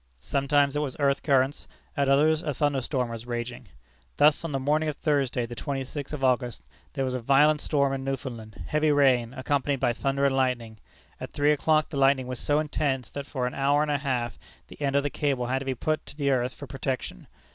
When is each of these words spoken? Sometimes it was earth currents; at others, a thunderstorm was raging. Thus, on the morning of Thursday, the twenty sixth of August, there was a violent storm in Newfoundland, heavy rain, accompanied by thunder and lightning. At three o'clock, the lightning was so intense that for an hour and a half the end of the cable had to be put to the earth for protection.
Sometimes 0.17 0.75
it 0.75 0.79
was 0.79 0.95
earth 0.99 1.21
currents; 1.21 1.67
at 1.95 2.09
others, 2.09 2.41
a 2.41 2.55
thunderstorm 2.55 3.09
was 3.09 3.27
raging. 3.27 3.67
Thus, 4.17 4.43
on 4.43 4.51
the 4.51 4.59
morning 4.59 4.89
of 4.89 4.95
Thursday, 4.97 5.45
the 5.45 5.53
twenty 5.53 5.83
sixth 5.83 6.11
of 6.11 6.23
August, 6.23 6.63
there 6.93 7.05
was 7.05 7.13
a 7.13 7.19
violent 7.19 7.61
storm 7.61 7.93
in 7.93 8.03
Newfoundland, 8.03 8.63
heavy 8.65 8.91
rain, 8.91 9.31
accompanied 9.35 9.79
by 9.79 9.93
thunder 9.93 10.25
and 10.25 10.35
lightning. 10.35 10.79
At 11.19 11.33
three 11.33 11.51
o'clock, 11.51 11.89
the 11.91 11.97
lightning 11.97 12.25
was 12.25 12.39
so 12.39 12.59
intense 12.59 13.11
that 13.11 13.27
for 13.27 13.45
an 13.45 13.53
hour 13.53 13.83
and 13.83 13.91
a 13.91 13.99
half 13.99 14.39
the 14.69 14.81
end 14.81 14.95
of 14.95 15.03
the 15.03 15.11
cable 15.11 15.45
had 15.45 15.59
to 15.59 15.65
be 15.65 15.75
put 15.75 16.03
to 16.07 16.17
the 16.17 16.31
earth 16.31 16.55
for 16.55 16.65
protection. 16.65 17.27